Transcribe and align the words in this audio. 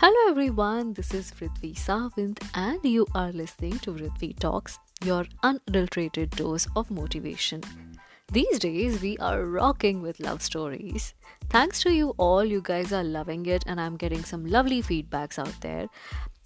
Hello 0.00 0.30
everyone, 0.30 0.92
this 0.92 1.12
is 1.12 1.32
Prithvi 1.32 1.74
Savint 1.74 2.40
and 2.54 2.78
you 2.84 3.04
are 3.16 3.32
listening 3.32 3.80
to 3.80 3.90
Prithvi 3.92 4.38
Talks, 4.38 4.78
your 5.02 5.26
unadulterated 5.42 6.30
dose 6.30 6.68
of 6.76 6.88
motivation. 6.88 7.62
These 8.30 8.60
days 8.60 9.02
we 9.02 9.16
are 9.18 9.42
rocking 9.44 10.00
with 10.00 10.20
love 10.20 10.40
stories. 10.40 11.14
Thanks 11.50 11.82
to 11.82 11.92
you 11.92 12.14
all, 12.16 12.44
you 12.44 12.60
guys 12.62 12.92
are 12.92 13.02
loving 13.02 13.46
it 13.46 13.64
and 13.66 13.80
I'm 13.80 13.96
getting 13.96 14.22
some 14.22 14.46
lovely 14.46 14.82
feedbacks 14.82 15.36
out 15.36 15.60
there. 15.62 15.88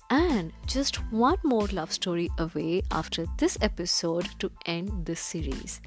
And 0.09 0.55
just 0.67 0.97
one 1.13 1.37
more 1.45 1.67
love 1.67 1.93
story 1.93 2.31
away 2.39 2.81
after 2.91 3.27
this 3.37 3.59
episode 3.61 4.31
to 4.39 4.51
end 4.65 5.05
this 5.05 5.21
series. 5.21 5.83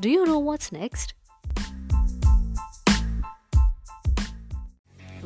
Do 0.00 0.08
you 0.08 0.24
know 0.24 0.38
what's 0.38 0.72
next? 0.72 1.12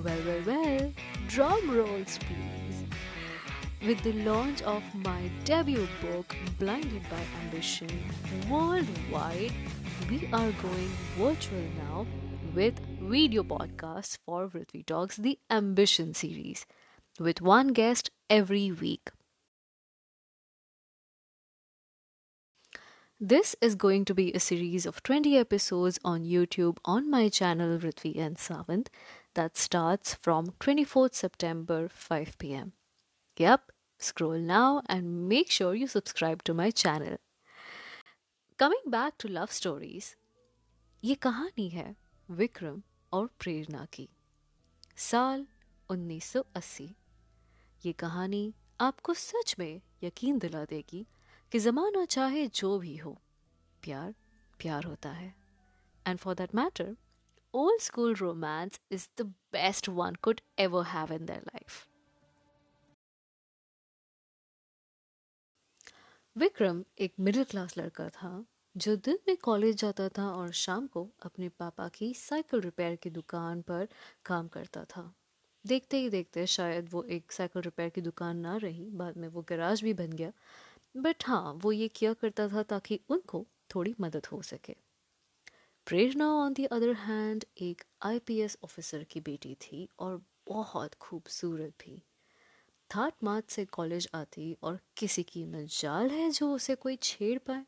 Well, 0.03 0.19
well, 0.27 0.43
well, 0.47 0.93
drum 1.31 1.71
rolls, 1.71 2.19
please. 2.19 2.83
With 3.87 4.03
the 4.03 4.13
launch 4.25 4.63
of 4.63 4.83
my 4.97 5.31
debut 5.45 5.87
book, 6.03 6.35
Blinded 6.59 7.03
by 7.09 7.23
Ambition, 7.45 7.89
worldwide, 8.51 9.53
we 10.11 10.29
are 10.33 10.51
going 10.51 10.91
virtual 11.17 11.63
now 11.79 12.05
with 12.53 12.81
video 13.01 13.45
podcasts 13.45 14.19
for 14.27 14.49
Prithvi 14.49 14.85
Talks, 14.85 15.17
the 15.19 15.39
Ambition 15.49 16.15
series, 16.15 16.67
with 17.21 17.41
one 17.41 17.69
guest 17.69 18.11
every 18.29 18.73
week. 18.73 19.11
This 23.21 23.55
is 23.61 23.77
going 23.77 24.05
to 24.07 24.15
be 24.15 24.33
a 24.33 24.41
series 24.41 24.85
of 24.85 25.03
20 25.05 25.37
episodes 25.37 25.99
on 26.05 26.25
YouTube 26.25 26.79
on 26.85 27.09
my 27.09 27.29
channel 27.29 27.79
Prithvi 27.79 28.19
and 28.19 28.37
Savant 28.37 28.91
that 29.35 29.57
starts 29.57 30.15
from 30.15 30.53
24th 30.61 31.15
September 31.15 31.89
5 31.89 32.39
pm. 32.39 32.73
Yep, 33.37 33.73
scroll 34.01 34.39
now 34.39 34.83
and 34.89 35.29
make 35.29 35.51
sure 35.51 35.75
you 35.75 35.87
subscribe 35.87 36.43
to 36.45 36.55
my 36.55 36.71
channel. 36.71 37.17
Coming 38.59 38.85
back 38.87 39.19
to 39.19 39.29
love 39.29 39.53
stories, 39.53 40.17
ये 41.03 41.15
कहानी 41.15 41.69
है 41.69 41.95
विक्रम 42.29 42.83
और 43.13 43.29
प्रेरणा 43.41 43.85
की 43.93 44.09
साल 44.99 45.47
1980 45.91 46.89
ये 47.85 47.93
कहानी 47.93 48.43
आपको 48.81 49.15
सच 49.15 49.55
में 49.59 49.81
यकीन 50.05 50.39
दिला 50.39 50.65
देगी 50.65 51.07
कि 51.53 51.59
ज़माना 51.59 52.05
चाहे 52.05 52.47
जो 52.55 52.79
भी 52.79 52.97
हो 52.97 53.17
प्यार 53.83 54.15
प्यार 54.61 54.85
होता 54.85 55.11
है 55.13 55.35
and 56.07 56.19
for 56.19 56.35
that 56.35 56.55
matter 56.55 56.95
old 57.55 57.81
school 57.81 58.15
romance 58.15 58.79
is 58.91 59.09
the 59.17 59.25
best 59.53 59.89
one 59.89 60.17
could 60.17 60.43
ever 60.59 60.85
have 60.85 61.11
in 61.11 61.27
their 61.27 61.43
life. 61.55 61.87
Vikram 66.37 66.83
एक 66.99 67.13
मिडिल 67.21 67.45
क्लास 67.45 67.77
लड़का 67.79 68.09
था, 68.09 68.45
जो 68.77 68.97
दिन 68.97 69.19
में 69.29 69.37
कॉलेज 69.37 69.77
जाता 69.77 70.09
था 70.09 70.29
और 70.33 70.53
शाम 70.53 70.87
को 70.87 71.09
अपने 71.23 71.49
पापा 71.49 71.89
की 71.89 72.13
साइकिल 72.15 72.61
रिपेयर 72.61 72.97
की 72.97 73.11
दुकान 73.11 73.63
पर 73.63 73.89
काम 74.25 74.49
करता 74.49 74.85
था। 74.85 75.13
देखते 75.65 75.97
ही 75.97 76.11
देखते 76.11 76.47
शायद 76.47 76.89
वो 76.93 77.03
एक 77.03 77.33
साइकिल 77.33 77.63
रिपेयर 77.63 77.91
की 77.91 78.01
दुकान 78.01 78.37
ना 78.37 78.57
रही, 78.57 78.91
बाद 78.91 79.17
में 79.17 79.29
वो 79.29 79.43
गराज 79.49 79.83
भी 79.83 79.95
बन 79.95 80.13
गया। 80.13 80.33
बट 80.97 81.25
हाँ 81.27 81.53
वो 81.63 81.73
ये 81.73 81.89
किया 81.89 82.13
करता 82.15 82.49
था 82.49 82.63
ताकि 82.63 83.01
उनको 83.11 83.47
थोड़ी 83.75 83.95
मदद 84.01 84.27
हो 84.27 84.43
सके। 84.43 84.77
Prerna 85.87 86.27
on 86.33 86.53
the 86.53 86.65
other 86.65 86.93
hand 86.93 87.45
एक 87.59 87.83
आईपीएस 88.03 88.57
ऑफिसर 88.65 89.05
की 89.05 89.21
बेटी 89.21 89.55
थी 89.55 89.89
और 89.99 90.21
बहुत 90.49 90.95
खूबसूरत 90.95 91.73
भी। 91.81 92.03
थाट 92.91 93.15
मात 93.25 93.51
से 93.51 93.65
कॉलेज 93.65 94.09
आती 94.15 94.57
और 94.63 94.79
किसी 94.97 95.23
की 95.23 95.45
मजाल 95.45 96.11
है 96.11 96.31
जो 96.31 96.53
उसे 96.55 96.75
कोई 96.75 96.97
छेड़ 96.97 97.39
पाए। 97.39 97.65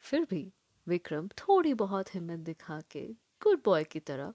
फिर 0.00 0.26
भी 0.30 0.52
विक्रम 0.86 1.28
थोड़ी 1.28 1.74
बहुत 1.74 2.14
हिम्मत 2.14 2.38
दिखा 2.38 2.80
के 2.90 3.06
गुड 3.42 3.62
बॉय 3.64 3.84
की 3.84 4.00
तरह, 4.00 4.32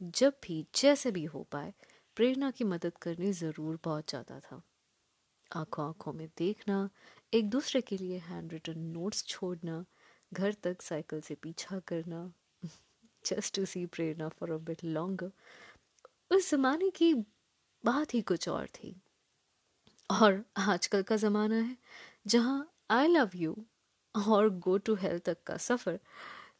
जब 0.00 0.34
भी, 0.42 0.64
जैसे 0.74 1.10
भी 1.10 1.24
हो 1.24 1.42
पाए, 1.52 1.72
प्रेरणा 2.16 2.50
की 2.50 2.64
मदद 2.64 2.98
करने 2.98 3.32
ज़रूर 3.32 3.76
पहुँच 3.76 4.12
जाता 4.12 4.40
था। 4.40 4.62
आँखों 5.50 5.86
आँखों 5.86 6.12
में 6.12 6.28
देखना, 6.38 6.88
एक 7.34 7.50
दूसरे 7.50 7.80
के 7.80 7.96
लिए 7.96 8.18
हैंड 8.18 8.52
रिटन 8.52 8.78
नोट्स 8.78 9.24
छोड़ना 9.26 9.84
घर 10.32 10.54
तक 10.62 10.82
साइकिल 10.82 11.20
से 11.20 11.34
पीछा 11.42 11.78
करना 11.88 12.32
just 13.24 13.54
to 13.56 13.64
see 13.64 13.84
Prerna 13.88 14.28
for 14.30 14.50
a 14.50 14.56
bit 14.66 14.84
longer 14.84 15.30
उस 16.30 16.50
जमाने 16.50 16.90
की 16.90 17.12
बात 17.84 18.14
ही 18.14 18.20
कुछ 18.22 18.48
और 18.48 18.66
थी। 18.74 18.94
और 20.10 20.42
आजकल 20.58 21.02
का 21.02 21.16
ज़माना 21.16 21.56
है 21.56 21.76
जहाँ 22.26 22.70
आई 22.90 23.06
लव 23.08 23.30
यू 23.36 23.56
और 24.14 24.48
गो 24.58 24.76
टू 24.78 24.94
हेल्थ 24.94 25.24
तक 25.24 25.42
का 25.46 25.56
सफ़र 25.58 25.98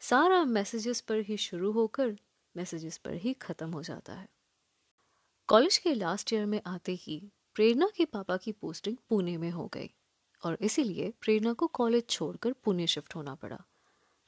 सारा 0.00 0.44
मैसेजेस 0.46 1.00
पर 1.00 1.20
ही 1.20 1.36
शुरू 1.38 1.72
होकर 1.72 2.16
मैसेजेस 2.54 2.98
पर 2.98 3.14
ही 3.14 3.32
ख़त्म 3.42 3.70
हो 3.72 3.82
जाता 3.82 4.12
है। 4.14 4.28
कॉलेज 5.48 5.78
के 5.78 5.94
लास्ट 5.94 6.32
ईयर 6.32 6.46
में 6.46 6.60
आते 6.66 6.92
ही 7.00 7.20
प्रेरणा 7.54 7.88
के 7.96 8.04
पापा 8.06 8.36
की 8.36 8.52
पोस्टिंग 8.52 8.96
पुणे 9.08 9.36
में 9.36 9.50
हो 9.50 9.66
गई। 9.74 9.90
और 10.44 10.58
इसीलिए 10.60 11.12
प्रेरणा 11.20 11.52
को 11.52 11.66
कॉलेज 11.66 12.08
छोड़कर 12.08 12.52
पुणे 12.52 12.86
शिफ्ट 12.86 13.14
होना 13.14 13.34
पड़ा। 13.34 13.64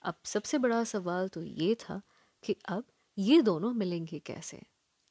अब 0.03 0.15
सबसे 0.25 0.59
बड़ा 0.59 0.85
सवाल 0.85 1.29
तो 1.29 1.43
ये 1.43 1.75
था 1.75 2.03
कि 2.45 2.57
अब 2.69 2.85
ये 3.19 3.43
दोनों 3.43 3.73
मिलेंगे 3.73 4.19
कैसे? 4.19 4.63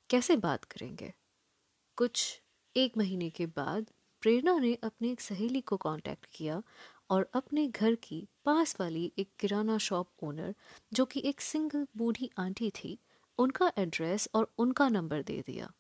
कैसे 0.09 0.38
बात 0.38 0.66
करेंगे? 0.66 1.13
कुछ 1.97 2.41
एक 2.75 2.97
महीने 2.97 3.29
के 3.29 3.45
बाद 3.45 3.91
प्रेरणा 4.22 4.57
ने 4.59 4.75
अपनी 4.75 5.11
एक 5.11 5.22
सहेली 5.22 5.61
को 5.61 5.78
कांटेक्ट 5.78 6.25
किया 6.34 6.63
और 7.09 7.29
अपने 7.34 7.67
घर 7.67 7.95
की 7.95 8.28
पास 8.45 8.78
वाली 8.79 9.13
एक 9.17 9.29
किराना 9.40 9.78
शॉप 9.78 10.11
ओनर 10.23 10.56
जो 10.94 11.06
कि 11.06 11.22
एक 11.25 11.41
सिंगल 11.41 11.88
बूढ़ी 11.97 12.29
आंटी 12.38 12.69
थी, 12.72 13.00
उनका 13.38 13.72
एड्रेस 13.78 14.29
और 14.35 14.53
उनका 14.57 14.90
नंबर 14.90 15.22
दे 15.23 15.44
दिया 15.47 15.72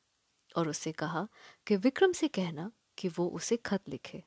और 0.57 0.69
उससे 0.69 0.91
कहा 0.91 1.27
कि 1.67 1.75
विक्रम 1.75 2.11
से 2.11 2.27
कहना 2.27 2.71
कि 2.97 3.07
वो 3.07 3.27
उसे 3.27 3.57
खत 3.57 3.89
लिखे। 3.89 4.23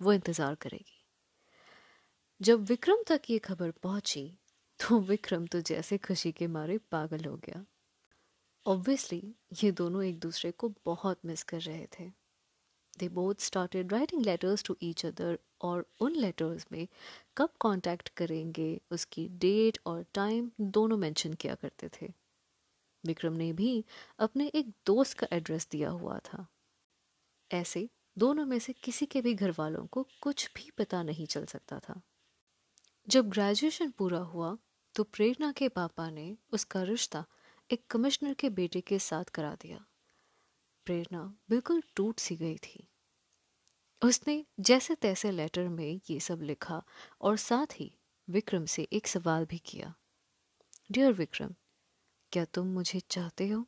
वो 0.00 0.12
इंतज़ार 0.12 0.54
करेगी। 0.54 1.02
जब 2.40 2.64
विक्रम 2.64 3.02
तक 3.06 3.30
ये 3.30 3.38
खबर 3.40 3.70
पहुँची 3.82 4.30
तो 4.80 4.98
विक्रम 5.00 5.46
तो 5.46 5.60
जैसे 5.62 5.98
खुशी 5.98 6.32
के 6.32 6.46
मारे 6.48 6.78
पागल 6.90 7.24
हो 7.24 7.36
गया। 7.38 7.64
ऑब्वियसली 8.66 9.22
ये 9.62 9.70
दोनों 9.72 10.02
एक 10.04 10.18
दूसरे 10.18 10.50
को 10.52 10.72
बहुत 10.84 11.24
मिस 11.24 11.42
कर 11.44 11.60
रहे 11.60 11.86
थे। 11.90 12.10
They 12.94 13.08
both 13.10 13.40
started 13.40 13.92
writing 13.92 14.24
letters 14.24 14.64
to 14.64 14.76
each 14.82 15.04
other 15.06 15.38
और 15.60 15.84
उन 16.00 16.16
लेटर्स 16.16 16.66
में 16.72 16.86
कब 17.36 17.50
कांटेक्ट 17.60 18.08
करेंगे, 18.08 18.80
उसकी 18.90 19.28
डेट 19.30 19.78
और 19.86 20.04
टाइम 20.14 20.50
दोनों 20.60 20.96
मेंशन 20.98 21.34
किया 21.34 21.54
करते 21.54 21.88
थे। 21.92 22.12
विक्रम 23.04 23.32
ने 23.34 23.52
भी 23.52 23.84
अपने 24.18 24.46
एक 24.54 24.72
दोस्त 24.86 25.18
का 25.18 25.26
एड्रेस 25.32 25.68
दिया 25.70 25.90
हुआ 25.90 26.18
था। 26.24 26.46
ऐसे 27.50 27.88
दोनों 28.18 28.46
में 28.46 28.58
से 28.58 28.72
किसी 28.72 29.06
के 29.06 29.20
भी 29.20 29.34
घर 29.34 29.50
वालों 29.50 29.86
को 29.86 30.08
कुछ 30.20 30.50
भी 30.56 30.70
पता 30.70 31.02
नहीं 31.02 31.26
चल 31.26 31.44
सकता 31.44 31.78
था। 31.78 32.02
जब 33.08 33.28
ग्रेजुएशन 33.30 33.90
पूरा 33.90 34.18
हुआ 34.18 34.58
तो 34.94 35.04
प्रेरणा 35.04 35.52
के 35.52 35.68
पापा 35.68 36.10
ने 36.10 36.36
उसका 36.52 36.82
रिश्ता 36.82 37.24
एक 37.70 37.86
कमिश्नर 37.90 38.34
के 38.34 38.50
बेटे 38.50 38.80
के 38.80 38.98
साथ 38.98 39.24
करा 39.24 39.54
दिया। 39.54 39.84
प्रेरणा 40.86 41.38
बिल्कुल 41.50 41.82
टूट 41.96 42.18
सी 42.18 42.36
गई 42.36 42.56
थी। 42.56 42.88
उसने 44.02 44.46
जैसे 44.60 44.94
तैसे 44.94 45.30
लेटर 45.30 45.68
में 45.68 46.00
ये 46.10 46.20
सब 46.20 46.42
लिखा 46.42 46.82
और 47.20 47.36
साथ 47.36 47.66
ही 47.80 47.98
विक्रम 48.28 48.64
से 48.64 48.88
एक 48.92 49.06
सवाल 49.06 49.44
भी 49.44 49.58
किया। 49.58 49.94
डियर 50.90 51.12
विक्रम, 51.12 51.54
क्या 52.32 52.44
तुम 52.44 52.66
मुझे 52.66 53.00
चाहते 53.00 53.48
हो? 53.48 53.66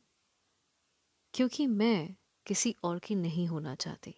क्योंकि 1.33 1.67
मैं 1.67 2.15
किसी 2.45 2.75
और 2.83 2.99
की 2.99 3.15
नहीं 3.15 3.47
होना 3.47 3.75
चाहती। 3.75 4.15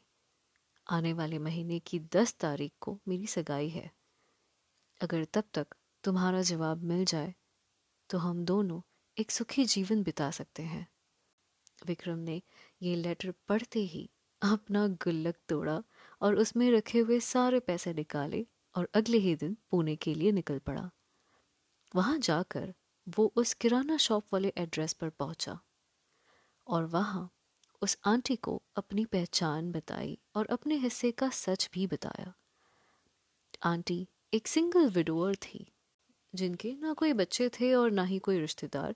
आने 0.88 1.14
वाले 1.14 1.40
महीने 1.40 1.80
की 1.80 2.00
दस 2.14 2.34
तारीख 2.40 2.72
को 2.82 3.00
मेरी 3.08 3.28
सगाई 3.28 3.70
है। 3.70 3.90
अगर 5.02 5.26
तब 5.26 5.44
तक 5.54 5.76
तुम्हारा 6.04 6.42
जवाब 6.42 6.84
मिल 6.84 7.04
जाए 7.06 7.34
तो 8.10 8.18
हम 8.18 8.44
दोनों 8.46 8.82
एक 9.18 9.32
सुखी 9.32 9.66
जीवन 9.66 10.04
बिता 10.04 10.30
सकते 10.32 10.64
हैं। 10.64 10.88
विक्रम 11.86 12.20
ने 12.20 12.42
ये 12.82 12.96
लेटर 12.96 13.34
पढ़ते 13.48 13.80
ही 13.86 14.10
अपना 14.42 14.88
गुल्लक 15.04 15.36
तोड़ा 15.50 15.82
और 16.22 16.36
उसमें 16.36 16.70
रखे 16.72 17.00
हुए 17.00 17.20
सारे 17.20 17.60
पैसे 17.62 17.94
निकाले 17.94 18.46
और 18.76 18.90
अगले 18.96 19.18
ही 19.18 19.36
दिन 19.36 19.58
पुणे 19.72 19.96
के 19.96 20.14
लिए 20.16 20.32
निकल 20.32 20.60
पड़ा। 20.60 20.90
वहाँ 21.94 22.18
जाकर 22.20 22.74
वो 23.08 23.32
उस 23.36 23.54
किराना 23.54 23.98
शॉप 23.98 24.34
वाले 24.34 24.54
एड्रेस 24.58 24.94
पर 24.94 25.10
पहुँचा 25.10 25.60
और 26.68 26.86
वहाँ 26.86 27.30
उस 27.82 27.98
आंटी 28.06 28.36
को 28.36 28.62
अपनी 28.76 29.06
पहचान 29.06 29.72
बताई 29.72 30.18
और 30.36 30.46
अपने 30.46 30.76
हिस्से 30.76 31.12
का 31.12 31.30
सच 31.30 31.70
भी 31.74 31.88
बताया। 31.88 32.34
आंटी 33.64 34.08
एक 34.34 34.48
सिंगल 34.48 34.90
विडोअर 34.90 35.36
थी, 35.36 35.72
जिनके 36.36 36.74
ना 36.74 36.94
कोई 36.94 37.14
बच्चे 37.14 37.50
थे 37.50 37.74
और 37.74 37.92
ना 37.92 38.04
ही 38.04 38.20
कोई 38.20 38.40
रिश्तेदार, 38.40 38.96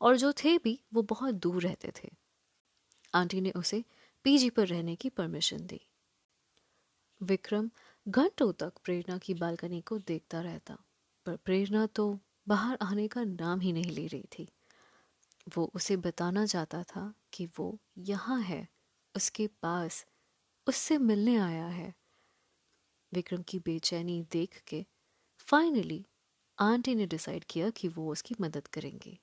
और 0.00 0.16
जो 0.16 0.32
थे 0.32 0.58
भी 0.58 0.80
वो 0.94 1.02
बहुत 1.02 1.34
दूर 1.34 1.62
रहते 1.62 1.92
थे। 2.04 2.08
आंटी 3.14 3.40
ने 3.40 3.50
उसे 3.50 3.84
पीजी 4.24 4.50
पर 4.50 4.66
रहने 4.66 4.96
की 4.96 5.08
परमिशन 5.08 5.66
दी। 5.66 5.80
विक्रम 7.22 7.70
घंटों 8.08 8.52
तक 8.52 8.72
प्रेरणा 8.84 9.18
की 9.18 9.34
बालकनी 9.34 9.80
को 9.80 9.98
देखता 9.98 10.40
रहता, 10.40 10.78
पर 11.26 11.36
प्रेरणा 11.36 11.86
तो 11.86 12.18
बाहर 12.48 12.78
आने 12.82 13.08
का 13.08 13.24
नाम 13.24 13.60
ही 13.60 13.72
नहीं 13.72 13.90
ले 13.90 14.06
रही 14.06 14.24
थी। 14.38 14.48
वो 15.56 15.70
उसे 15.74 15.96
बताना 15.96 16.46
चाहता 16.46 16.82
था 16.82 17.14
कि 17.32 17.46
वो 17.46 17.78
यहाँ 17.98 18.40
है, 18.40 18.68
उसके 19.16 19.46
पास, 19.46 20.06
उससे 20.68 20.98
मिलने 20.98 21.36
आया 21.36 21.66
है। 21.66 21.94
विक्रम 23.12 23.42
की 23.42 23.58
बेचैनी 23.58 24.22
देख 24.22 24.62
के 24.68 24.86
फाइनली 25.38 26.06
आंटी 26.58 26.94
ने 26.94 27.06
डिसाइड 27.06 27.44
किया 27.44 27.70
कि 27.70 27.88
वो 27.88 28.12
उसकी 28.12 28.34
मदद 28.40 28.66
करेंगे। 28.66 29.18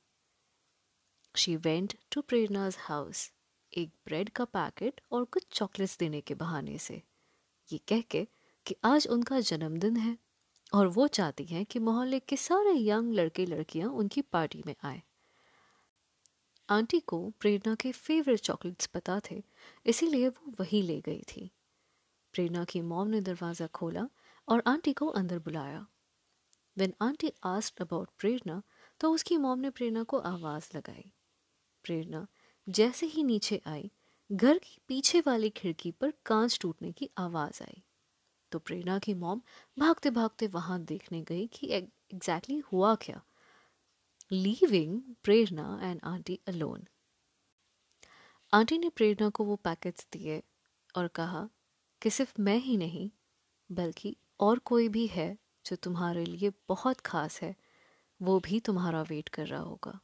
She 1.36 1.56
went 1.56 1.98
to 2.12 2.22
Prerna's 2.22 2.78
house 2.80 3.32
एक 3.78 3.90
ब्रेड 4.06 4.30
का 4.30 4.46
पैकेट 4.46 5.02
और 5.12 5.26
कुछ 5.26 5.46
चॉकलेट्स 5.52 5.98
देने 5.98 6.22
के 6.22 6.36
बहाने 6.36 6.78
से। 6.78 7.02
ये 7.72 7.78
कह 7.78 8.02
के 8.02 8.28
कि 8.66 8.76
आज 8.84 9.08
उनका 9.08 9.40
जन्मदिन 9.40 9.98
है 9.98 10.18
और 10.74 10.88
वो 10.88 11.08
चाहती 11.08 11.46
हैं 11.46 11.66
कि 11.66 11.80
मोहल्ले 11.80 12.20
के 12.20 12.38
सारे 12.38 12.74
यंग 12.78 13.14
लड़के 13.14 13.46
लड़कियाँ 13.46 13.90
उनकी 13.90 14.22
पार्टी 14.22 14.64
में 14.66 14.76
आए। 14.84 15.02
आंटी 16.74 17.00
को 17.00 17.20
प्रेरणा 17.40 17.76
के 17.76 17.92
फेवरेट 17.92 18.40
चॉकलेट्स 18.40 18.86
पता 18.88 19.20
थे, 19.22 19.42
इसीलिए 19.86 20.28
वो 20.30 20.54
वहीं 20.60 20.84
ले 20.84 21.00
गई 21.02 21.22
थी। 21.28 21.50
प्रेरणा 22.34 22.64
की 22.64 22.82
मॉम 22.82 23.08
ने 23.08 23.22
दरवाज़ा 23.22 23.68
खोला 23.68 24.08
और 24.48 24.64
आंटी 24.68 24.94
को 24.94 25.08
अंदर 25.08 25.40
बुलाया। 25.40 25.86
When 26.78 26.94
aunty 27.02 27.32
asked 27.44 27.82
about 27.82 28.10
Prerna 28.20 28.62
तो 29.02 29.12
उसकी 29.12 29.38
मॉम 29.38 29.60
ने 29.60 29.70
प्रेरणा 29.70 30.04
को 30.04 30.18
आवाज़ 30.20 30.70
लगाई। 30.76 31.12
प्रेरणा 31.86 32.26
जैसे 32.68 33.06
ही 33.06 33.24
नीचे 33.24 33.62
आई, 33.68 33.90
घर 34.30 34.58
की 34.58 34.78
पीछे 34.88 35.20
वाली 35.20 35.50
खिड़की 35.50 35.92
पर 35.92 36.14
कांच 36.26 36.58
टूटने 36.62 36.92
की 36.92 37.10
आवाज़ 37.18 37.62
आई। 37.64 37.84
तो 38.52 38.60
प्रेरणा 38.60 38.98
की 39.00 39.14
मॉम 39.14 39.42
भागते 39.80 40.10
भागते 40.10 40.48
वहाँ 40.48 40.80
देखने 40.84 41.22
गई 41.22 41.48
कि 41.48 41.68
एग्जैक्टली 41.68 42.58
हुआ 42.72 42.96
क्या। 42.96 43.22
Leaving 44.34 45.02
Prerna 45.24 45.80
and 45.82 46.02
aunty 46.04 46.40
alone 46.48 46.88
aunty 48.54 48.78
ने 48.78 48.90
प्रेरणा 48.90 49.30
को 49.30 49.46
वो 49.46 49.56
पैकेट्स 49.56 50.08
दिए 50.12 50.44
और 50.98 51.08
कहा 51.08 51.50
कि 52.02 52.10
सिर्फ़ 52.10 52.42
मैं 52.42 52.58
ही 52.58 52.78
नहीं 52.78 53.12
बल्कि 53.72 54.18
और 54.40 54.60
कोई 54.60 54.90
भी 54.90 55.08
है 55.08 55.38
जो 55.66 55.76
तुम्हारे 55.76 56.26
लिए 56.26 56.52
बहुत 56.70 57.00
खास 57.00 57.42
है 57.42 57.56
वो 58.22 58.40
भी 58.40 58.60
तुम्हारा 58.60 59.02
वेट 59.02 59.30
कर 59.30 59.48
रहा 59.48 59.62
होगा। 59.62 60.00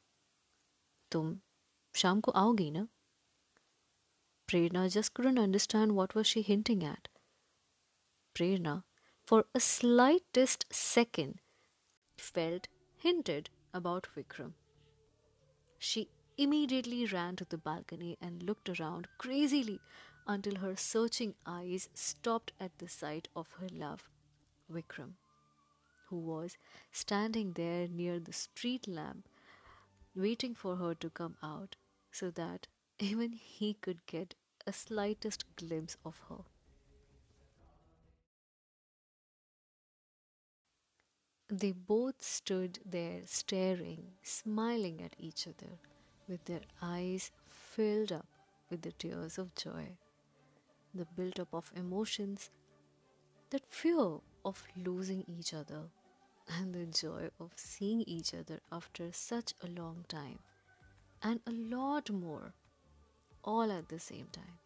तुम 1.12 1.40
शाम 1.96 2.22
को 2.22 2.32
आओगी 2.32 2.72
ना? 2.72 2.88
Prerna 4.48 4.88
just 4.88 5.14
couldn't 5.14 5.44
understand 5.44 5.92
what 5.92 6.14
was 6.14 6.28
she 6.28 6.48
hinting 6.50 6.84
at. 6.84 7.08
Prerna, 8.36 8.84
for 9.28 9.44
a 9.56 9.60
slightest 9.60 10.66
second, 10.72 11.34
felt 12.18 12.68
hinted 13.06 13.50
about 13.74 14.07
Vikram. 14.16 14.54
She 15.77 16.10
immediately 16.38 17.06
ran 17.06 17.36
to 17.38 17.45
the 17.45 17.57
balcony 17.57 18.18
and 18.21 18.44
looked 18.44 18.69
around 18.69 19.07
crazily 19.18 19.80
until 20.27 20.56
her 20.57 20.75
searching 20.75 21.36
eyes 21.45 21.89
stopped 21.94 22.51
at 22.60 22.77
the 22.77 22.88
sight 22.88 23.27
of 23.36 23.51
her 23.54 23.68
love, 23.71 24.10
Vikram, 24.71 25.13
who 26.07 26.18
was 26.18 26.57
standing 26.92 27.54
there 27.54 27.88
near 27.88 28.19
the 28.19 28.33
street 28.33 28.88
lamp, 28.88 29.27
waiting 30.15 30.54
for 30.56 30.75
her 30.75 30.94
to 30.95 31.10
come 31.10 31.36
out 31.42 31.75
so 32.12 32.30
that 32.31 32.68
even 33.00 33.31
he 33.33 33.74
could 33.74 34.06
get 34.06 34.36
a 34.68 34.74
slightest 34.74 35.45
glimpse 35.56 35.98
of 36.06 36.19
her. 36.30 36.44
They 41.50 41.72
both 41.72 42.24
stood 42.24 42.80
there 42.86 43.22
staring, 43.25 44.13
smiling 44.24 45.01
at 45.01 45.16
each 45.18 45.48
other, 45.48 45.80
with 46.28 46.46
their 46.46 46.62
eyes 46.81 47.31
filled 47.48 48.12
up 48.12 48.28
with 48.69 48.84
the 48.84 48.92
tears 48.92 49.38
of 49.38 49.56
joy 49.56 49.98
the 50.94 51.06
build 51.16 51.40
up 51.40 51.54
of 51.54 51.72
emotions, 51.75 52.50
that 53.51 53.66
fear 53.68 54.18
of 54.44 54.63
losing 54.75 55.24
each 55.28 55.54
other, 55.54 55.84
and 56.57 56.74
the 56.74 56.86
joy 56.86 57.30
of 57.40 57.51
seeing 57.56 58.01
each 58.01 58.34
other 58.34 58.60
after 58.72 59.12
such 59.12 59.54
a 59.62 59.68
long 59.68 60.04
time, 60.07 60.40
and 61.22 61.40
a 61.46 61.51
lot 61.51 62.10
more, 62.10 62.54
all 63.44 63.72
at 63.72 63.88
the 63.90 64.00
same 64.00 64.28
time. 64.31 64.57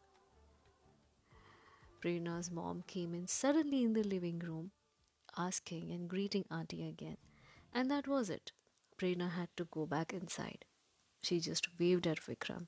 Prerna's 2.01 2.51
mom 2.51 2.83
came 2.87 3.13
in 3.13 3.27
suddenly 3.27 3.83
in 3.83 3.93
the 3.93 4.03
living 4.03 4.39
room, 4.39 4.71
asking 5.36 5.90
and 5.90 6.08
greeting 6.08 6.44
Auntie 6.50 6.88
again, 6.88 7.16
and 7.72 7.90
that 7.90 8.08
was 8.08 8.30
it. 8.30 8.52
Prerna 8.96 9.30
had 9.30 9.48
to 9.56 9.64
go 9.64 9.86
back 9.86 10.12
inside. 10.12 10.64
She 11.22 11.40
just 11.40 11.68
waved 11.78 12.06
at 12.06 12.18
Vikram 12.18 12.66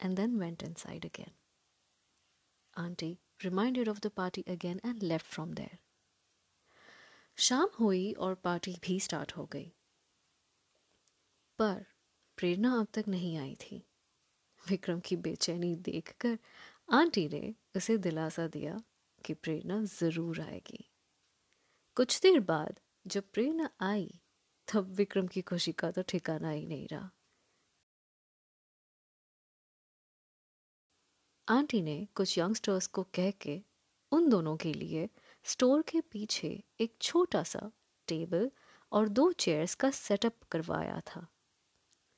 and 0.00 0.16
then 0.16 0.38
went 0.38 0.62
inside 0.62 1.04
again. 1.04 1.32
Auntie 2.76 3.20
reminded 3.42 3.88
of 3.88 4.00
the 4.00 4.10
party 4.10 4.44
again 4.46 4.80
and 4.84 5.02
left 5.02 5.26
from 5.26 5.52
there. 5.52 5.78
शाम 7.38 7.68
हुई 7.80 8.12
और 8.24 8.34
party 8.44 8.74
भी 8.82 8.98
start 9.00 9.32
हो 9.36 9.44
गई 9.52 9.72
पर 11.58 11.84
प्रेरणा 12.38 12.72
अब 12.80 12.86
तक 12.94 13.08
नहीं 13.08 13.36
आई 13.38 13.54
थी 13.60 13.82
विक्रम 14.68 15.00
की 15.00 15.16
बेचैनी 15.26 15.74
देखकर 15.88 16.38
आंटी 16.98 17.28
ने 17.32 17.54
उसे 17.76 17.96
दिलासा 18.06 18.46
दिया 18.56 18.80
कि 19.24 19.34
प्रेरणा 19.34 19.82
जरूर 20.00 20.40
आएगी 20.40 20.84
कुछ 21.97 22.19
देर 22.21 22.39
बाद 22.39 22.79
जब 23.05 23.23
प्रेरणा 23.33 23.69
आई, 23.81 24.07
तब 24.67 24.91
विक्रम 24.95 25.27
की 25.27 25.41
खुशी 25.41 25.71
का 25.71 25.89
तो 25.91 26.01
ठिकाना 26.01 26.49
ही 26.49 26.65
नहीं 26.65 26.87
रहा। 26.87 27.09
आंटी 31.47 31.81
ने 31.81 31.95
कुछ 32.15 32.37
यंगस्टर्स 32.37 32.87
को 32.87 33.03
कह 33.15 33.31
के 33.41 33.61
उन 34.11 34.29
दोनों 34.29 34.55
के 34.57 34.73
लिए 34.73 35.09
स्टोर 35.45 35.81
के 35.81 36.01
पीछे 36.01 36.63
एक 36.79 36.95
छोटा 37.01 37.43
सा 37.43 37.71
टेबल 38.07 38.49
और 38.91 39.09
दो 39.09 39.31
चेयर्स 39.33 39.75
का 39.75 39.89
सेटअप 39.91 40.43
करवाया 40.51 40.99
था, 41.07 41.27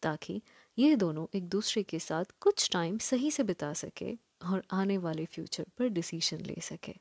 ताकि 0.04 0.42
ये 0.78 0.96
दोनों 0.96 1.26
एक 1.36 1.48
दूसरे 1.50 1.84
के 1.84 2.00
साथ 2.00 2.26
कुछ 2.42 2.70
टाइम 2.72 2.98
सही 3.04 3.32
से 3.32 3.44
बिता 3.44 3.74
सके 3.76 4.14
और 4.46 4.64
आने 4.74 4.98
वाले 4.98 5.26
फ्यूचर 5.26 5.66
पर 5.78 5.88
डिसीज़न 5.90 6.42
ले 6.42 6.60
सके। 6.62 6.96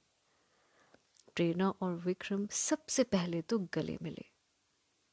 प्रेरणा 1.36 1.68
और 1.82 1.94
विक्रम 1.96 2.46
सबसे 2.46 3.04
पहले 3.04 3.42
तो 3.42 3.58
गले 3.74 3.96
मिले 4.02 4.24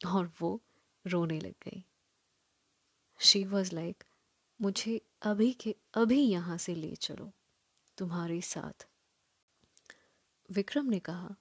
और 0.01 0.31
वो 0.41 0.61
रोने 1.05 1.39
लग 1.39 1.53
गई। 1.63 1.83
शी 3.19 3.43
वॉज़ 3.43 3.75
लाइक 3.75 4.03
मुझे 4.59 5.01
अभी 5.21 5.51
के 5.53 5.75
अभी 5.93 6.21
यहाँ 6.21 6.57
से 6.57 6.75
ले 6.75 6.95
चलो, 6.95 7.31
तुम्हारे 7.97 8.41
साथ. 8.41 8.87
विक्रम 10.49 10.85
ने 10.85 10.99
कहा, 10.99 11.35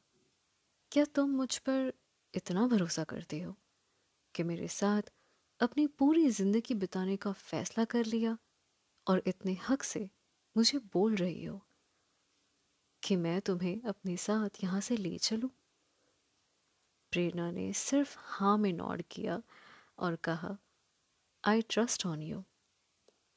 क्या 0.92 1.04
तुम 1.04 1.30
मुझ 1.30 1.56
पर 1.58 1.92
इतना 2.34 2.66
भरोसा 2.66 3.04
करते 3.04 3.40
हो 3.40 3.54
कि 4.34 4.42
मेरे 4.42 4.68
साथ 4.68 5.10
अपनी 5.60 5.86
पूरी 5.86 6.28
ज़िंदगी 6.30 6.74
बिताने 6.74 7.16
का 7.16 7.32
फैसला 7.32 7.84
कर 7.84 8.04
लिया 8.04 8.36
और 9.06 9.22
इतने 9.26 9.56
हक 9.68 9.82
से 9.82 10.08
मुझे 10.56 10.78
बोल 10.92 11.14
रही 11.16 11.44
हो? 11.44 11.67
कि 13.02 13.16
मैं 13.16 13.40
तुम्हें 13.40 13.82
अपने 13.82 14.16
साथ 14.16 14.62
यहाँ 14.64 14.80
से 14.80 14.96
ले 14.96 15.16
चलूँ। 15.18 15.50
प्रेरणा 17.12 17.50
ने 17.50 17.72
सिर्फ़ 17.72 18.16
हाँ 18.18 18.56
में 18.58 18.72
नॉड 18.72 19.02
किया 19.10 19.40
और 19.98 20.16
कहा 20.24 20.56
I 21.44 21.62
trust 21.68 22.06
on 22.06 22.22
you 22.22 22.42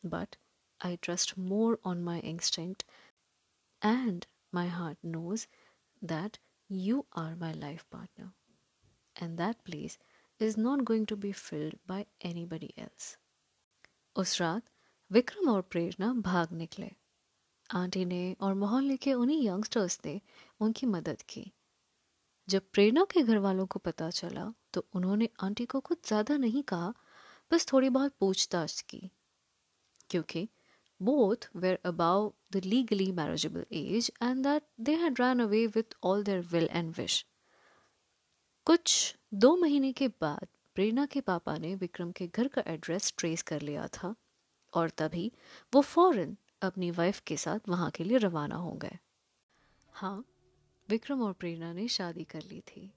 but 0.03 0.35
I 0.79 0.97
trust 0.97 1.37
more 1.39 1.79
on 1.85 2.03
my 2.03 2.19
instinct 2.19 2.83
and 3.81 4.25
my 4.53 4.67
heart 4.67 4.97
knows 5.05 5.45
that 6.01 6.37
you 6.69 7.05
are 7.17 7.35
my 7.35 7.53
life 7.53 7.83
partner 7.91 9.23
and 9.23 9.37
that 9.37 9.61
place 9.65 9.99
is 10.39 10.59
not 10.59 10.81
going 10.81 11.07
to 11.07 11.15
be 11.15 11.31
filled 11.31 11.77
by 11.87 12.05
anybody 12.45 12.73
else 12.77 13.17
उस 14.15 14.39
रात 14.41 14.63
विक्रम 15.11 15.49
और 15.49 15.61
प्रेरणा 15.61 16.13
भाग 16.21 16.53
निकले। 16.53 16.91
Aunty 17.75 18.05
ने 18.05 18.35
और 18.41 18.53
मोहल्ले 18.53 18.97
के 18.97 19.13
उन्हीं 19.13 19.47
यंगस्टर्स 19.47 19.99
ने 20.05 20.21
उनकी 20.59 20.85
मदद 20.85 21.21
की 21.21 21.51
जब 22.49 22.61
प्रेरणा 22.73 23.05
के 23.11 23.23
घर 23.23 23.37
वालों 23.37 23.65
को 23.65 23.79
पता 23.79 24.09
चला 24.09 24.53
तो 24.73 24.85
उन्होंने 24.93 25.29
आंटी 25.43 25.65
को 25.65 25.79
कुछ 25.79 26.07
ज़्यादा 26.07 26.37
नहीं 26.37 26.63
कहा, 26.63 26.93
बस 27.51 27.67
थोड़ी 27.73 27.89
बहुत 27.89 28.13
पूछताछ 28.19 28.81
की 28.81 29.11
क्योंकि 30.09 30.49
both 31.01 31.45
were 31.55 31.77
above 31.83 32.25
the 32.51 32.61
legally 32.61 33.11
marriageable 33.11 33.63
age 33.71 34.09
and 34.21 34.45
that 34.45 34.65
they 34.87 34.95
had 35.03 35.19
run 35.19 35.39
away 35.39 35.67
with 35.67 35.95
all 36.03 36.23
their 36.23 36.43
will 36.53 36.67
and 36.79 36.97
wish. 36.97 37.15
कुछ 38.65 39.15
दो 39.33 39.55
महीने 39.55 39.91
के 39.91 40.07
बाद 40.07 40.47
प्रेरणा 40.75 41.05
के 41.05 41.21
पापा 41.21 41.57
ने 41.57 41.75
विक्रम 41.75 42.11
के 42.11 42.27
घर 42.27 42.47
का 42.47 42.63
एड्रेस 42.67 43.13
ट्रेस 43.17 43.41
कर 43.41 43.61
लिया 43.61 43.87
था 43.87 44.15
और 44.73 44.89
तभी 44.89 45.31
वो 45.73 45.81
फ़ौरन 45.81 46.37
अपनी 46.61 46.89
वाइफ 46.91 47.19
के 47.19 47.37
साथ 47.37 47.69
वहाँ 47.69 47.89
के 47.91 48.03
लिए 48.03 48.17
रवाना 48.17 48.55
हो 48.55 48.71
गए। 48.71 48.97
हाँ 49.93 50.23
विक्रम 50.89 51.21
और 51.21 51.33
प्रेरणा 51.33 51.71
ने 51.73 51.87
शादी 51.87 52.23
कर 52.23 52.41
ली 52.41 52.61
थी। 52.61 52.91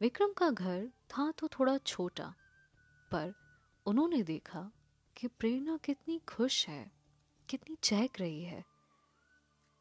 विक्रम 0.00 0.32
का 0.32 0.50
घर 0.50 0.86
था 1.10 1.30
तो 1.30 1.48
थोड़ा 1.48 1.76
छोटा, 1.78 2.34
पर 3.10 3.34
उन्होंने 3.86 4.22
देखा 4.22 4.70
कि 5.16 5.28
प्रेरणा 5.28 5.76
कितनी 5.76 6.18
खुश 6.28 6.68
है, 6.68 6.90
कितनी 7.48 7.76
चहक 7.82 8.20
रही 8.20 8.42
है। 8.44 8.64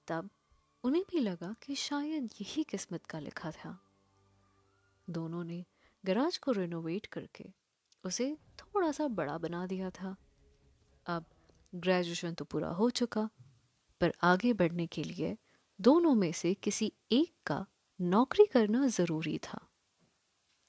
तब 0.08 0.30
उन्हें 0.84 1.04
भी 1.12 1.20
लगा 1.20 1.56
कि 1.64 1.76
शायद 1.76 2.30
यही 2.42 2.64
किस्मत 2.64 3.06
का 3.06 3.20
लिखा 3.20 3.52
था। 3.52 3.78
दोनों 5.08 5.44
ने 5.44 5.64
गराज 6.04 6.38
को 6.38 6.52
रिनोवेट 6.52 7.06
करके 7.06 7.46
उसे 8.04 8.38
थोड़ा 8.60 8.92
सा 8.92 9.08
बड़ा 9.08 9.38
बना 9.38 9.66
दिया 9.68 9.90
था। 9.90 10.16
अब 11.06 11.26
ग्रेजुएशन 11.76 12.34
तो 12.34 12.46
पूरा 12.46 12.70
हो 12.70 12.90
चुका 12.90 13.30
पर 14.02 14.14
आगे 14.24 14.54
बढ़ने 14.54 14.88
के 14.88 15.04
लिए 15.04 15.38
दोनों 15.82 16.16
में 16.16 16.32
से 16.32 16.54
किसी 16.54 16.94
एक 17.12 17.34
का 17.46 17.66
नौकरी 18.02 18.46
करना 18.46 18.88
ज़रूरी 18.88 19.38
था। 19.38 19.68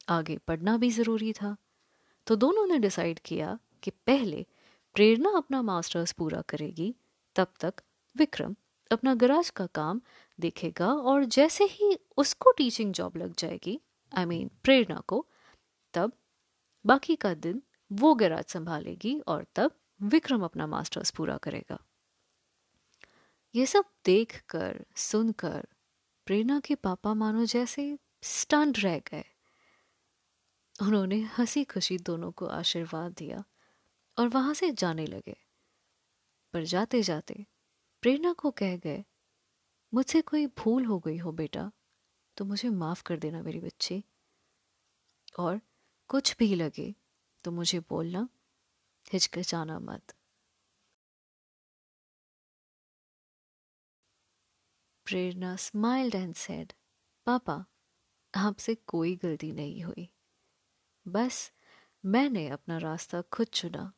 आगे 0.09 0.39
पढ़ना 0.39 0.77
भी 0.77 0.91
ज़रूरी 0.91 1.33
था। 1.33 1.57
तो 2.27 2.37
दोनों 2.37 2.67
ने 2.67 2.79
डिसाइड 2.79 3.19
किया 3.19 3.59
कि 3.83 3.91
पहले 3.91 4.47
प्रेरणा 4.95 5.31
अपना 5.31 5.63
मास्टर्स 5.63 6.13
पूरा 6.13 6.41
करेगी 6.41 6.95
तब 7.37 7.47
तक 7.61 7.75
विक्रम 8.17 8.57
अपना 8.93 9.15
गराज 9.15 9.51
का 9.51 9.67
काम 9.67 10.01
देखेगा 10.41 10.93
और 10.93 11.25
जैसे 11.25 11.65
ही 11.65 11.99
उसको 12.17 12.53
टीचिंग 12.53 12.93
जॉब 12.93 13.17
लग 13.17 13.35
जाएगी 13.39 13.81
I 14.17 14.25
I 14.25 14.29
mean 14.29 14.49
mean, 14.49 14.63
Prerna 14.63 15.03
को 15.07 15.27
तब 15.95 16.13
बाकी 16.87 17.17
का 17.17 17.35
दिन 17.35 17.63
वो 17.93 18.15
गराज 18.15 18.45
संभालेगी 18.45 19.19
और 19.19 19.47
तब 19.55 19.71
विक्रम 20.03 20.45
अपना 20.45 20.67
मास्टर्स 20.67 21.11
पूरा 21.11 21.37
करेगा। 21.37 21.79
ये 23.55 23.67
सब 23.67 23.85
देखकर, 24.05 24.85
सुनकर, 24.97 25.69
प्रेरणा 26.27 26.61
के 26.61 26.75
पापा 26.75 27.15
मानो 27.15 27.45
जैसे 27.45 27.99
स्टंट 28.23 28.79
रह 28.79 28.99
गए। 28.99 29.25
उन्होंने 30.83 31.21
हँसी 31.39 31.65
खुशी 31.65 31.99
दोनों 31.99 32.31
को 32.33 32.47
आशीर्वाद 32.47 33.13
दिया 33.13 33.45
और 34.19 34.29
वहाँ 34.29 34.55
से 34.55 34.71
जाने 34.71 35.07
लगे। 35.07 35.37
पर 36.53 36.65
जाते 36.65 37.03
जाते 37.03 37.47
प्रेरणा 38.03 38.33
को 38.33 38.51
कह 38.51 38.77
गए, 38.77 39.05
मुझसे 39.95 40.21
कोई 40.21 40.47
भूल 40.47 40.85
हो 40.85 40.99
गई 40.99 41.17
हो 41.17 41.33
बेटा 41.33 41.71
तो 42.37 42.45
मुझे 42.45 42.69
माफ़ 42.69 43.03
कर 43.03 43.19
देना 43.19 43.43
मेरी 43.43 43.61
बच्ची। 43.61 44.05
और 45.39 45.61
कुछ 46.09 46.37
भी 46.39 46.55
लगे 46.55 46.95
तो 47.45 47.51
मुझे 47.51 47.81
बोलना 47.81 48.29
हिचकिचाना 49.13 49.79
मत। 49.79 50.13
प्रेरणा 55.05 55.57
स्माइल्ड 55.57 56.15
एंड 56.15 56.35
सेड 56.35 56.73
पापा, 57.27 57.65
आपसे 58.35 58.75
कोई 58.75 59.17
गलती 59.17 59.53
नहीं 59.53 59.83
हुई। 59.83 60.13
बस 61.09 61.53
मैंने 62.05 62.49
अपना 62.49 62.79
रास्ता 62.79 63.23
खुद 63.23 63.47
चुना। 63.47 63.93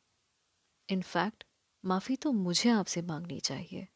इनफैक्ट 0.88 1.44
माफ़ी 1.84 2.16
तो 2.16 2.32
मुझे 2.32 2.70
आपसे 2.70 3.02
मांगनी 3.02 3.40
चाहिए। 3.40 3.88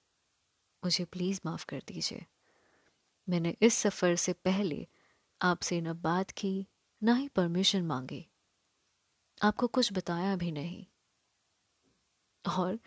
मुझे 0.85 1.05
प्लीज़ 1.05 1.41
माफ़ 1.47 1.67
कर 1.67 1.83
दीजिए। 1.89 2.27
मैंने 3.29 3.57
इस 3.63 3.75
सफ़र 3.75 4.17
से 4.17 4.33
पहले 4.33 4.87
आपसे 5.43 5.81
न 5.81 5.93
बात 5.93 6.31
की, 6.31 6.67
ना 7.03 7.15
ही 7.15 7.29
परमिशन 7.29 7.83
मांगी। 7.83 8.29
आपको 9.43 9.67
कुछ 9.67 9.93
बताया 9.93 10.37
भी 10.37 10.53
नहीं। 10.53 10.87
और 12.45 12.79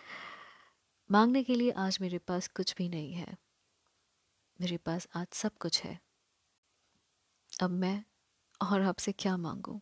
मांगने 1.10 1.44
के 1.44 1.56
लिए 1.56 1.72
आज 1.72 1.98
मेरे 2.02 2.18
पास 2.18 2.48
कुछ 2.48 2.76
भी 2.78 2.90
नहीं 2.90 3.14
है। 3.14 3.38
मेरे 4.62 4.78
पास 4.78 5.08
आज 5.16 5.28
सब 5.34 5.58
कुछ 5.58 5.84
है। 5.84 6.00
अब 7.64 7.70
मैं 7.70 8.04
और 8.62 8.82
आपसे 8.82 9.12
क्या 9.12 9.38
मांगू? 9.38 9.82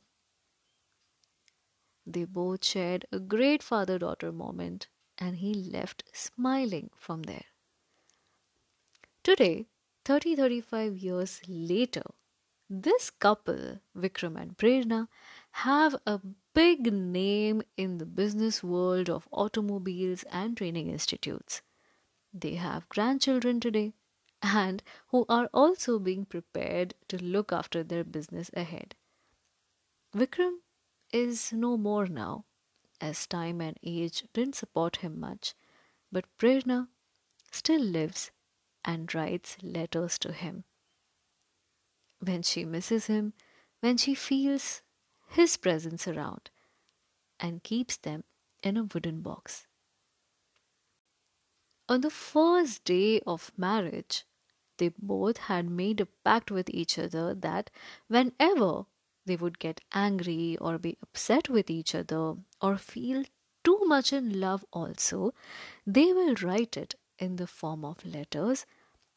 They 2.08 2.26
both 2.26 2.58
shared 2.64 3.06
a 3.14 3.18
great 3.18 3.62
father 3.62 3.98
daughter 3.98 4.32
moment 4.32 4.86
and 5.22 5.36
he 5.36 5.54
left 5.54 6.04
smiling 6.16 6.90
from 6.98 7.24
there 7.24 7.46
today 9.26 9.66
thirty 10.06 10.36
thirty 10.36 10.62
five 10.62 10.96
years 10.96 11.42
later 11.50 12.04
this 12.72 13.10
couple 13.22 13.80
Vikram 13.96 14.38
and 14.38 14.54
Prerna 14.54 15.08
have 15.66 16.00
a 16.08 16.18
big 16.54 16.92
name 16.94 17.62
in 17.78 17.98
the 17.98 18.06
business 18.06 18.64
world 18.64 19.10
of 19.10 19.28
automobiles 19.32 20.24
and 20.32 20.56
training 20.58 20.90
institutes. 20.90 21.62
They 22.34 22.56
have 22.56 22.90
grandchildren 22.90 23.60
today 23.60 23.94
and 24.42 24.84
who 25.08 25.26
are 25.30 25.50
also 25.54 26.00
being 26.00 26.26
prepared 26.26 26.94
to 27.08 27.24
look 27.24 27.52
after 27.52 27.84
their 27.84 28.04
business 28.04 28.52
ahead. 28.54 28.96
Vikram 30.16 30.58
is 31.12 31.52
no 31.54 31.78
more 31.78 32.08
now, 32.08 32.46
as 33.02 33.28
time 33.28 33.62
and 33.62 33.78
age 33.84 34.26
didn't 34.34 34.56
support 34.56 34.98
him 34.98 35.20
much, 35.20 35.56
but 36.12 36.26
Prerna 36.38 36.88
still 37.52 37.82
lives 37.82 38.32
and 38.86 39.14
writes 39.16 39.58
letters 39.62 40.18
to 40.20 40.32
him 40.32 40.66
when 42.20 42.42
she 42.42 42.66
misses 42.66 43.08
him, 43.08 43.34
when 43.82 43.98
she 43.98 44.16
feels 44.16 44.82
his 45.34 45.58
presence 45.58 46.08
around, 46.08 46.50
and 47.40 47.64
keeps 47.64 47.98
them 47.98 48.24
in 48.62 48.78
a 48.78 48.84
wooden 48.84 49.22
box. 49.22 49.68
On 51.90 52.02
the 52.02 52.10
first 52.10 52.84
day 52.86 53.20
of 53.28 53.52
marriage, 53.58 54.26
they 54.78 54.90
both 54.98 55.38
had 55.38 55.70
made 55.70 56.00
a 56.00 56.06
pact 56.06 56.52
with 56.52 56.70
each 56.70 56.98
other 57.00 57.34
that 57.34 57.70
whenever 58.08 58.86
they 59.26 59.36
would 59.36 59.60
get 59.60 59.82
angry 59.92 60.58
or 60.58 60.78
be 60.78 60.98
upset 61.02 61.50
with 61.50 61.70
each 61.70 61.96
other 61.96 62.36
or 62.62 62.78
feel 62.78 63.24
too 63.64 63.80
much 63.86 64.14
in 64.14 64.40
love, 64.40 64.64
also, 64.72 65.34
they 65.86 66.14
will 66.14 66.36
write 66.36 66.78
it 66.78 66.96
in 67.18 67.38
the 67.38 67.48
form 67.48 67.84
of 67.86 68.06
letters 68.06 68.66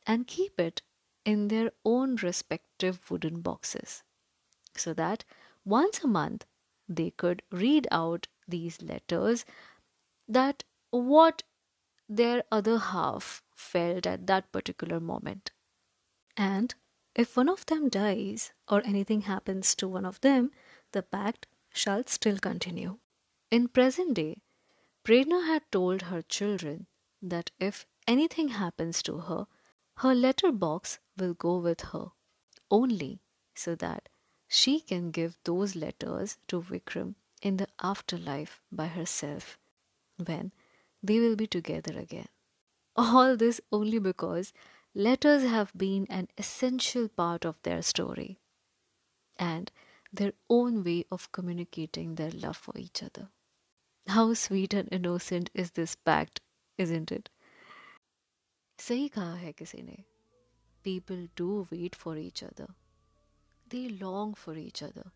and 0.06 0.26
keep 0.26 0.58
it 0.58 0.82
in 1.24 1.48
their 1.48 1.72
own 1.84 2.16
respective 2.16 3.10
wooden 3.10 3.40
boxes 3.40 4.02
so 4.76 4.94
that 4.94 5.24
once 5.66 6.02
a 6.04 6.06
month 6.06 6.46
they 6.88 7.10
could 7.10 7.42
read 7.50 7.88
out 7.90 8.28
these 8.46 8.80
letters 8.80 9.44
that 10.28 10.62
what 10.90 11.42
their 12.08 12.44
other 12.52 12.78
half 12.78 13.42
felt 13.54 14.06
at 14.06 14.26
that 14.28 14.50
particular 14.52 15.00
moment. 15.00 15.50
And 16.36 16.74
if 17.14 17.36
one 17.36 17.48
of 17.48 17.66
them 17.66 17.88
dies 17.88 18.52
or 18.68 18.80
anything 18.84 19.22
happens 19.22 19.74
to 19.76 19.88
one 19.88 20.04
of 20.04 20.20
them 20.20 20.52
the 20.92 21.02
pact 21.02 21.48
shall 21.72 22.04
still 22.06 22.38
continue. 22.38 22.98
In 23.50 23.68
present 23.68 24.14
day 24.14 24.42
prerna 25.04 25.46
had 25.46 25.62
told 25.72 26.02
her 26.02 26.22
children 26.22 26.86
that 27.20 27.50
if 27.58 27.86
anything 28.06 28.48
happens 28.48 29.02
to 29.02 29.18
her 29.18 29.46
her 29.98 30.14
letter 30.14 30.52
box 30.52 31.00
will 31.16 31.34
go 31.34 31.56
with 31.58 31.80
her 31.92 32.06
only 32.70 33.20
so 33.54 33.74
that 33.74 34.08
she 34.47 34.79
can 34.79 35.11
give 35.11 35.37
those 35.43 35.75
letters 35.75 36.37
to 36.47 36.61
Vikram 36.61 37.15
in 37.41 37.57
the 37.57 37.67
afterlife 37.81 38.61
by 38.71 38.87
herself 38.87 39.57
when 40.23 40.51
they 41.01 41.19
will 41.19 41.35
be 41.35 41.47
together 41.47 41.97
again. 41.97 42.27
All 42.95 43.37
this 43.37 43.61
only 43.71 43.99
because 43.99 44.53
letters 44.93 45.43
have 45.43 45.71
been 45.75 46.05
an 46.09 46.27
essential 46.37 47.07
part 47.07 47.45
of 47.45 47.61
their 47.63 47.81
story 47.81 48.37
and 49.37 49.71
their 50.13 50.33
own 50.49 50.83
way 50.83 51.05
of 51.11 51.31
communicating 51.31 52.15
their 52.15 52.31
love 52.31 52.57
for 52.57 52.77
each 52.77 53.01
other. 53.01 53.29
How 54.07 54.33
sweet 54.33 54.73
and 54.73 54.89
innocent 54.91 55.49
is 55.53 55.71
this 55.71 55.95
pact, 55.95 56.41
isn't 56.77 57.11
it? 57.11 57.29
सही 58.79 59.07
कहा 59.07 59.33
है 59.35 59.51
किसी 59.53 59.81
ने 59.81 60.03
people 60.83 61.27
do 61.37 61.61
wait 61.71 61.95
for 61.95 62.17
each 62.17 62.43
other 62.43 62.73
They 63.68 63.88
long 63.88 64.34
for 64.34 64.54
each 64.56 64.82
other. 64.82 65.12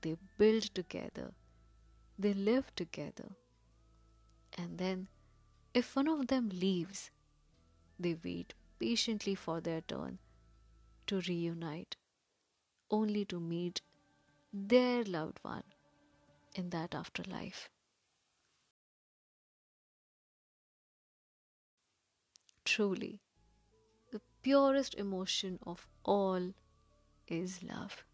They 0.00 0.16
build 0.38 0.74
together. 0.74 1.32
They 2.18 2.34
live 2.34 2.74
together. 2.74 3.30
And 4.56 4.78
then, 4.78 5.08
if 5.74 5.94
one 5.94 6.08
of 6.08 6.28
them 6.28 6.48
leaves, 6.48 7.10
they 7.98 8.18
wait 8.24 8.54
patiently 8.78 9.34
for 9.34 9.60
their 9.60 9.82
turn 9.82 10.18
to 11.06 11.20
reunite, 11.20 11.96
only 12.90 13.24
to 13.26 13.40
meet 13.40 13.82
their 14.52 15.04
loved 15.04 15.38
one 15.42 15.64
in 16.54 16.70
that 16.70 16.94
afterlife. 16.94 17.68
Truly, 22.64 23.20
the 24.12 24.20
purest 24.42 24.94
emotion 24.94 25.58
of 25.66 25.86
all 26.04 26.52
is 27.28 27.62
love. 27.62 28.04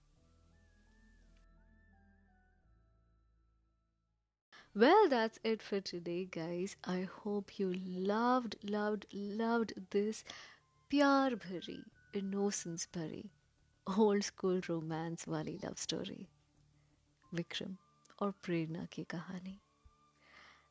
Well, 4.74 5.08
that's 5.08 5.38
it 5.44 5.62
for 5.62 5.80
today, 5.80 6.26
guys. 6.26 6.76
I 6.84 7.02
hope 7.02 7.58
you 7.58 7.72
loved, 7.72 8.56
loved, 8.62 9.06
loved 9.10 9.72
this 9.90 10.24
Pyar 10.90 11.36
Bhari, 11.36 11.84
Innocence 12.12 12.86
Bhari, 12.86 13.30
old 13.96 14.24
school 14.24 14.60
romance 14.68 15.26
wali 15.26 15.58
love 15.62 15.78
story. 15.78 16.28
Vikram 17.34 17.78
or 18.20 18.32
Prerna 18.32 18.88
ki 18.88 19.04
kahani. 19.04 19.58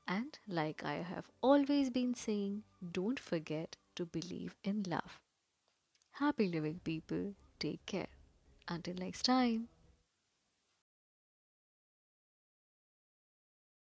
And 0.07 0.38
like 0.48 0.83
I 0.83 0.95
have 1.01 1.31
always 1.41 1.89
been 1.89 2.13
saying, 2.13 2.63
don't 2.91 3.19
forget 3.19 3.77
to 3.95 4.05
believe 4.05 4.55
in 4.63 4.83
love. 4.83 5.19
Happy 6.12 6.48
living, 6.50 6.79
people. 6.83 7.36
Take 7.60 7.86
care. 7.86 8.07
Until 8.68 8.96
next 8.96 9.24
time. 9.24 9.68